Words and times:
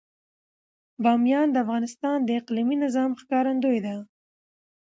بامیان 1.03 1.47
د 1.51 1.55
افغانستان 1.63 2.17
د 2.23 2.29
اقلیمي 2.39 2.75
نظام 2.85 3.11
ښکارندوی 3.21 3.79
ده. 3.85 3.95